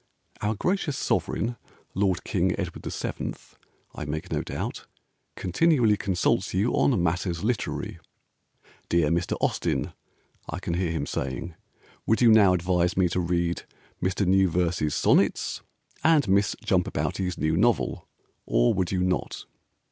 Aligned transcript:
Our 0.41 0.55
Gracious 0.55 0.97
Sovereign 0.97 1.57
Lord 1.93 2.23
King 2.23 2.55
Edward 2.57 2.91
VII. 2.91 3.35
(I 3.93 4.05
make 4.05 4.31
no 4.31 4.41
doubt) 4.41 4.87
Continually 5.35 5.95
consults 5.95 6.55
you 6.55 6.73
on 6.75 7.03
matters 7.03 7.43
literary 7.43 7.99
"Dear 8.89 9.09
Mr. 9.11 9.37
Austen" 9.39 9.93
(I 10.49 10.57
can 10.57 10.73
hear 10.73 10.89
him 10.89 11.05
saying), 11.05 11.53
"Would 12.07 12.19
you 12.19 12.31
now 12.31 12.53
advise 12.55 12.97
me 12.97 13.09
to 13.09 13.19
read 13.19 13.61
Mr. 14.01 14.25
Newverse's 14.25 14.95
Sonnets 14.95 15.61
And 16.03 16.27
Miss 16.27 16.55
Jumpabouti's 16.65 17.37
new 17.37 17.55
novel, 17.55 18.07
Or 18.47 18.73
would 18.73 18.91
you 18.91 19.03
not?" 19.03 19.45